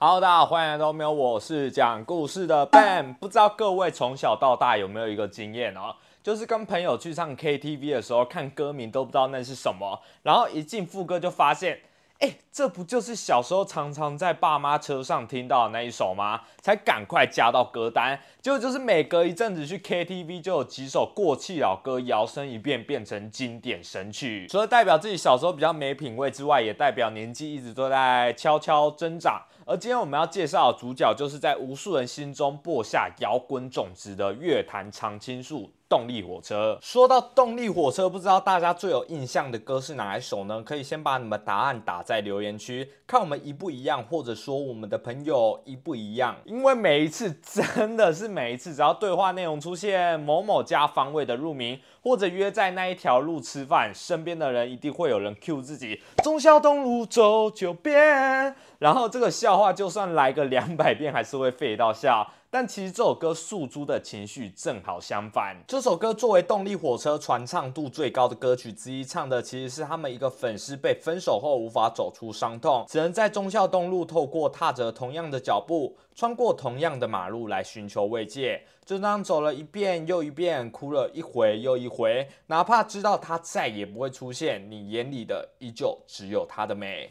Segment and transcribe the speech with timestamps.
[0.00, 3.12] 好大家好，欢迎来到喵，我是讲故事的 Ben。
[3.14, 11.80] 不知道各位从小到大有没有一个经验哦，就是跟朋友去唱 KTV 的时候，看歌名都不知道那是什么，然后一进副歌就发现。
[12.18, 16.40] 哎，这不就是小时候常常在爸妈车上听到的那一首吗？
[16.60, 18.18] 才赶快加到歌单。
[18.42, 24.48] 结果就是每隔一阵子去 KTV，就有几首过气老歌摇身一变变成经典神曲。
[24.48, 29.40] 除了代表自己小时候比较没品味之外，也代表年纪一直都在悄悄增长。
[29.64, 35.70] 而今天我们要介绍的主角，就是在无数人心中播下摇滚种子的乐坛常青树。
[35.88, 36.78] 动力火车。
[36.82, 40.62] 说到动力火车，不知道大家最有印象的歌是哪一首呢？
[40.62, 46.36] 可以先把你们答案打在留言区，看我们一不一样，或者说我们的朋友一不一样。
[46.44, 62.26] 因为每一次真的是每一次，只要对话内容出现某某家方位的入名，或者约在那一条路吃饭，身边的人一定会有人 cue 自己忠孝东路走九遍，然后这个笑话就算来个两百遍，还是会废到笑。
[62.50, 65.54] 但其实这首歌诉诸的情绪正好相反。
[65.66, 78.62] 这首歌作为动力火车传唱度最高的歌曲之一，唱的其实是他们一个粉丝被分手后无法走出伤痛，只能在忠孝东路透过踏着同样的脚步，穿过同样的马路来寻求慰藉。
[78.86, 87.10] 就当走了一遍又一遍，哭了一回又一回，哪怕知道他再也不会出现，你眼里的依旧只有他的美。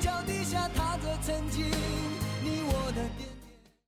[0.00, 1.64] 脚底下踏着曾经
[2.42, 3.28] 你我的点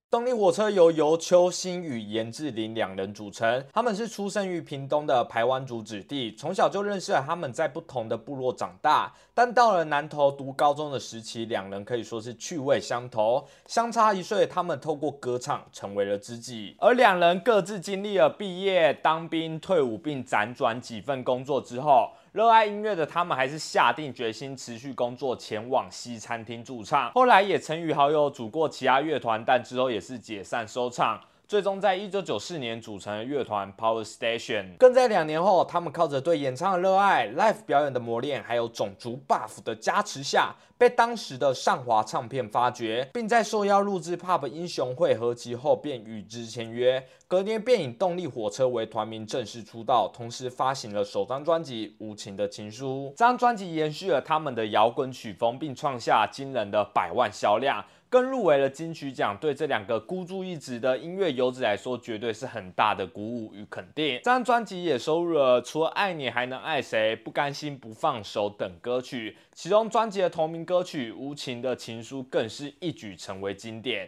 [0.09, 22.11] 动力火车由由邱星与严志林两人组成，他们是出生于屏东的排湾族子弟，从小就认识了他们在不同的部落长大，但到了南投读高中的时期，两人可以说是趣味相投，相差一岁，他们透过歌唱成为了知己，而两人各自经历了毕业、当兵、退伍，并辗转几份工作之后。
[22.33, 27.11] 热爱音乐的他们，还是下定决心持续工作，前往西餐厅驻唱。
[27.11, 31.21] 后来也曾与好友组过其他乐团，但之后也是解散收场。
[31.47, 34.75] 最终在一九九四年组成乐团 Power Station。
[34.77, 47.05] 更在两年后，他们靠着对演唱的热爱、live 表演的磨练，还有种族 buff 的加持下，被当时的上华唱片发掘，并在受邀录制 Pop 英雄会合集后，便与之签约。
[47.27, 53.07] 隔年便以动力火车为团名正式出道，同时发行了首张专辑《无情的情书》。
[53.11, 57.83] 这张专辑延续了他们的摇滚曲风，并创下惊人的百万销量。
[58.13, 64.17] 更入围了金曲奖，对这两个孤注一掷的音乐游子来说，绝对是很大的鼓舞与肯定。
[64.17, 74.07] 这张专辑也收录了除了《爱你还能爱谁》《不甘心不放手》等歌曲，其中专辑的同名歌曲《无情的情书》更是一举成为经典。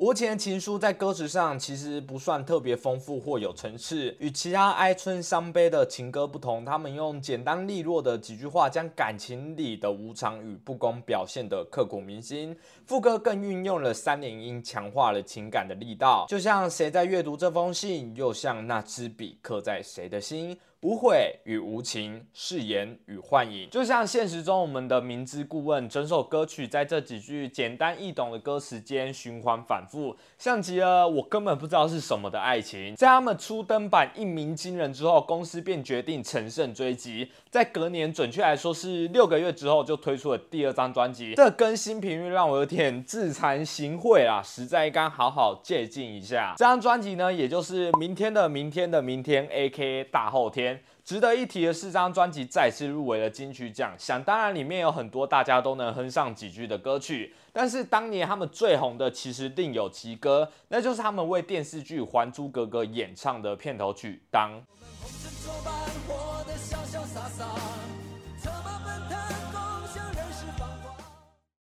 [0.00, 12.56] 无情的情书在歌词上其实不算特别丰富或有层次，与其他哀春伤悲的情歌不同，他们用简单利落的几句话，将感情里的无常与不公表现得刻骨铭心。
[12.86, 20.58] 副歌更运用了三连音，强化了情感的力道，就像谁在阅读这封信，又像那支笔刻在谁的心。
[20.82, 25.86] 无悔与无情，誓言与幻影，就像现实中我们的明知故问。
[25.90, 32.94] 整首歌曲在这几句简单易懂的歌词间循环反复，像极了我根本不知道是什么的爱情。
[32.96, 41.34] 在他们初登版一鸣惊人之后，公司便决定乘胜追击，在隔年，准确来说是六个月之后，就推出了第二张专辑。
[41.34, 46.54] 这更新频率让我有点自惭形秽啊，实在应该好好借鉴一下。
[46.56, 50.69] 这张专辑呢，也就是明天的明天的明天，A.K.A 大后天。
[51.04, 53.94] 值得一提的是，这张专辑再次入围了金曲奖。
[53.98, 57.34] 想当然，里面有很多大家都能哼上几句的歌曲。
[57.52, 64.52] 但是当年他们最红的，其实另有其歌，那就是他们为电视剧《还珠格格》演唱的片头曲《当》。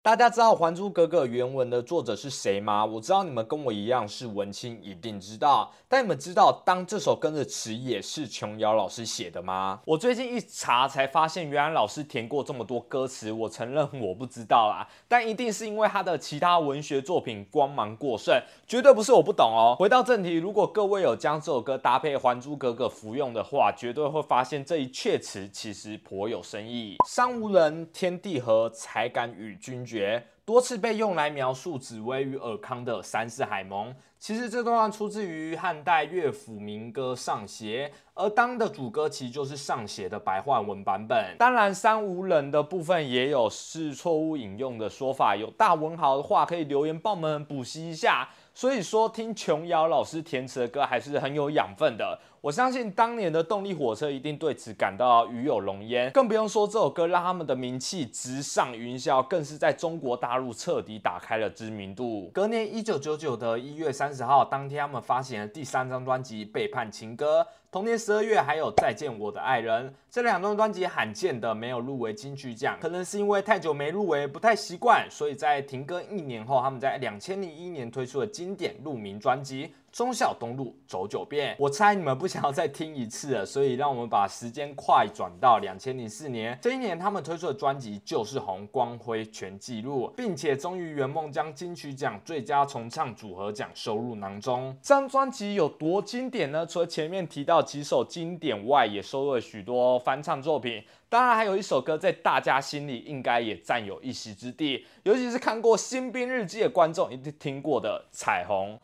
[0.08, 2.82] 大家知道《还珠格格》原文的作者是谁吗？
[2.82, 5.70] 我知道你们跟我一样是文青，一定知道。
[5.86, 9.80] 但你们知道，当这首歌的词也是琼瑶老师写的吗？
[9.84, 13.30] 我最近一查才发现，原来老师填过这么多歌词。
[13.30, 18.34] 我承认我不知道啦，但一定是因为他的其他文学作品光芒过剩，
[18.66, 19.76] 绝对不是我不懂哦。
[19.78, 26.96] 回到正题，如果各位有将这首歌搭配《还珠格格》服用的话，绝对会发现这一阙词其实颇有深意。
[27.06, 29.97] 山无人，天地合，才敢与君绝。
[30.44, 33.94] 多次被用来描述紫薇与尔康的三世海盟。
[34.18, 41.36] 其实这段出自于汉代乐府民歌《上邪》，而当的主歌其实就是《上邪》的白话文版本。
[41.38, 45.36] 当然，三无人的部分也有是错误引用的说法。
[45.36, 48.28] 有大文豪的话，可以留言帮我们补习一下。
[48.52, 52.18] 所以说，听琼瑶老师填词的歌还是很有养分的。
[52.40, 62.30] 我相信当年的动力火车一定对此感到与有荣焉，更不用说这首歌让他们的名气直上云霄，更是在中国大陆彻底打开了知名度。
[62.32, 67.40] 隔年一九九九的一月三十号，当天他们发行了第三张专辑《背叛情歌》。
[67.70, 79.74] 同年十二月，还有《再见我的爱人》这两张专辑罕见的没有入围金曲奖，可能是因为太久没入围，不太习惯，所以在停更一年后，他们在两千零一年推出了经典入名专辑。
[79.90, 86.56] 忠孝东路走九遍，我猜你们不想要再听一次了，所以让我们把时间快转到两千零四年。
[86.60, 94.76] 这一年，他们推出的专辑就是红，光辉全纪录，并且终于圆梦，将金曲奖最佳重唱组合奖收入囊中。
[94.82, 96.66] 这张专辑有多经典呢？
[96.66, 100.84] 除了前面提到几首经典外，也收录了许多翻唱作品。
[101.08, 108.74] 当然，还有一首歌在大家心里应该也占有一席之地，尤其是看过《新兵日记》的观众一定听过的《彩虹》。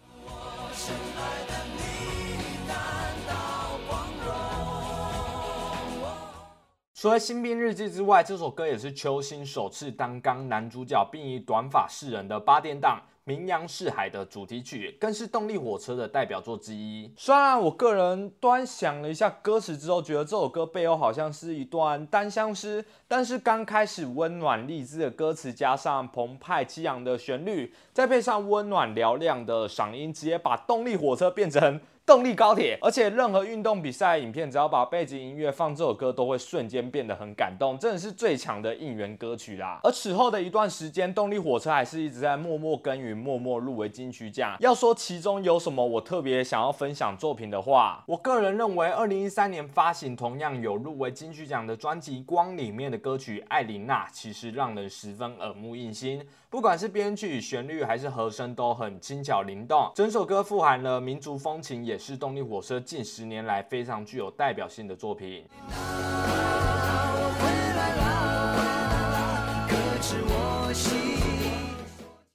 [6.95, 12.99] 除了《新兵日记》之外，这首歌也是邱星首次担纲男主角，并以短发示人的八点档。
[13.27, 17.11] 名扬四海的主题曲，更是动力火车的代表作之一。
[17.17, 31.81] 虽然我个人端详了一下歌词之后，觉得这首歌背后好像是一段单相思，但是刚开始温暖励志的歌词，加上澎湃激昂的旋律，再配上温暖嘹亮的嗓音，直接把动力火车变成。
[32.07, 39.81] 动力高铁，而且任何运动比赛影片，只要把背景音乐放这首歌，都会瞬间变得很感动，真的是最强的应援歌曲啦。
[39.83, 44.55] 而此后的一段时间，动力火车还是一直在默默耕耘，默默入围金曲奖。
[44.61, 56.23] 要说其中有什么我特别想要分享作品的话，我个人认为，二零一三年发行同样有入围金曲奖的专辑《光》里面的歌曲《艾琳娜》，其实让人十分耳目一新。
[56.51, 59.91] 不管是编曲、旋律还是和声，都很轻巧灵动。
[59.93, 65.47] 整首歌富含了民族风情，也也是动力火车近十年来非常具有代表性的作品。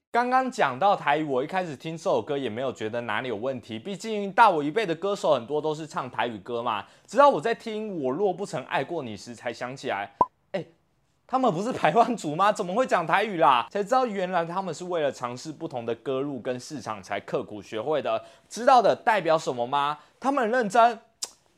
[0.10, 6.86] 刚刚讲到台语，我一开始听这首歌也没有觉得哪里有问题，毕竟大我一辈的歌手很多都是唱台语歌嘛。
[7.06, 10.10] 直到我在听《我若不曾爱过你》时，才想起来。
[11.30, 12.52] 他们不是台湾族吗？
[12.54, 13.68] 怎么会讲台语啦？
[13.70, 18.20] 才知道原来他们是为了尝试不同的歌路跟市场才刻苦学会的。
[18.50, 20.00] 知道的代表什么吗？
[20.20, 21.00] 他们认真。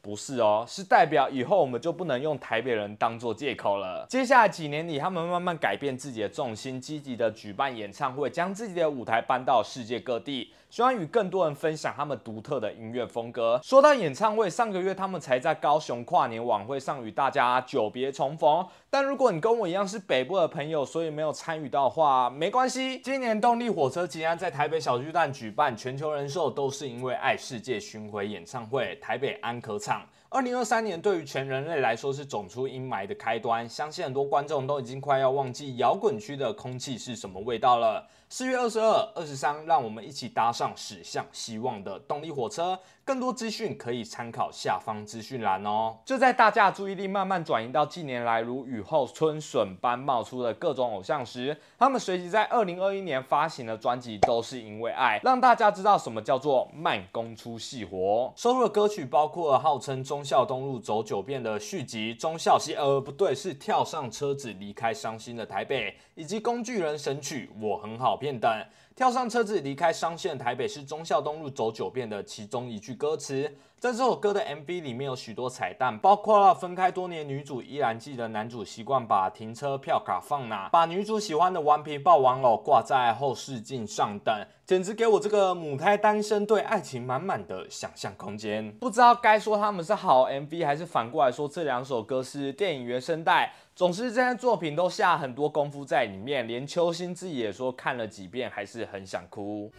[0.04, 4.04] 不是哦，是代表以后我们就不能用台北人当做借口了。
[4.10, 13.60] 接下来几年里，他们慢慢改变自己的重心，积极的举办演唱会，将自己的舞台搬到世界各地，希望与更多人分享他们独特的音乐风格。
[13.62, 18.66] 说到演唱会，上个月他们才在高雄跨年晚会上与大家久别重逢。
[18.90, 22.98] 但如果你跟我一样是北部的朋友，所以没有参与到的话，没关系。
[23.00, 30.02] 今年动力火车即将在台北小巨蛋举办全球人寿都是因为爱世界巡回演唱会，台北安可场。
[30.34, 38.08] 二零二三年对于全人类来说是走出阴霾的开端，相信很多观众都已经快要忘记摇滚区的空气是什么味道了。
[38.30, 42.80] 四月二十二、二十三，让我们一起搭上驶向希望的动力火车。
[43.04, 45.98] 更多资讯可以参考下方资讯栏哦。
[46.06, 58.32] 就在大家注意力慢慢转移到近年来如雨后春笋般冒出的各种偶像时，他们随即在二零二一年发行的专辑都是因为爱，让大家知道什么叫做慢工出细活。
[58.38, 68.48] 收录的歌曲包括号称忠孝东路走九遍的续集《忠孝西》，呃，不对，是跳上车子离开伤心的台北，以及工具人神曲《我很好骗》等。
[68.96, 73.52] 跳上车子离开伤心的台北是忠孝东路走九遍的其中一句歌词。
[73.82, 84.32] 在这首歌的 MV 里面有许多彩蛋，包括了分开多年女主依然记得男主习惯把停车票卡放哪，把女主喜欢的顽皮豹玩偶挂在后视镜上等，
[84.68, 88.72] 简直给我这个母胎单身对爱情满满的想象空间。
[88.74, 93.52] 不知道该说他们是好 MV，还是反过来说这两首歌是电影原声带。
[93.76, 99.72] 总之，这些作品都下很多功夫在里面，连秋心自己也说看了几遍还是很想哭。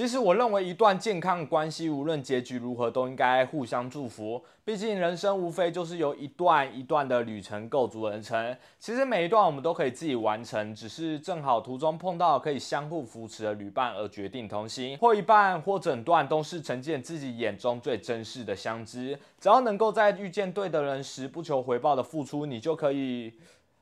[0.00, 4.42] 其实我认为，一段健康关系，无论结局如何，都应该互相祝福。
[4.64, 8.56] 毕竟人生无非就是由一段一段的旅程构筑而成。
[8.78, 14.96] 其实每一段我们都可以自己完成，只是正好途中碰到可以相互扶持的旅伴而决定同行。
[14.96, 19.14] 或一半或整段都是呈现自己眼中最真实的相知。
[19.38, 23.34] 只要能够在遇见对的人时不求回报的付出，你就可以，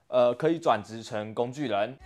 [0.09, 1.97] 呃，可以转职成工具人。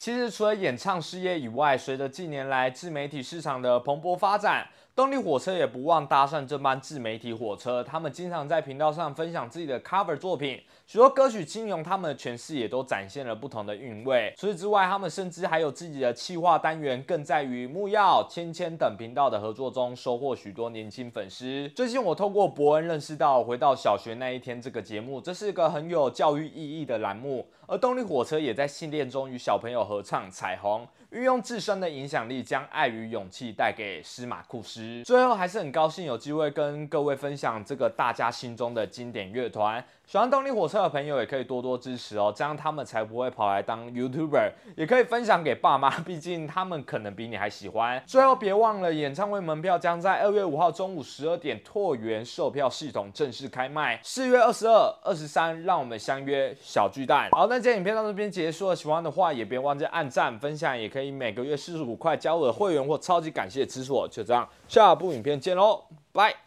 [0.00, 4.66] 其实除了演唱事业以外，随着近年来自媒体市场的蓬勃发展。
[5.00, 14.30] 动力火车也不忘搭上这班自媒体火车，他们经常在频道上分享自己的 cover 作品，许多歌曲金融他们的诠释也都展现了不同的韵味。
[14.36, 21.66] 除此之外，他们甚至还有自己的企划单元，更在于木曜、芊芊等频道的合作中收获许多年轻粉丝。
[21.70, 30.82] 最近我透过伯恩认识到《回到小学那一天》这个节目，这是一个很有教育意义的栏目，而动力火车也在训练中与小朋友合唱《彩虹》。
[31.10, 34.80] 运用自身的影响力，将爱与勇气带给司马库斯。
[35.04, 39.84] 最后，还是很高兴有机会跟各位分享这个大家心中的经典乐团。
[40.06, 48.02] 喜欢动力火车的朋友也可以多多支持哦，这样他们才不会跑来当 YouTuber，也可以分享给爸妈， 毕竟他们可能比你还喜欢。
[48.06, 57.28] 最后别忘了，演唱会门票将在二月五号中午十二点拓元售票系统正式开卖，四月二十二、二十三，让我们相约小巨蛋。
[57.30, 64.08] 好，那今天影片到这边结束了，喜欢的话也别忘记按赞、分享，也可以每个月四十五块加我的会员或超级感谢支持我。
[64.08, 66.42] 就这样，下部影片见喽，拜。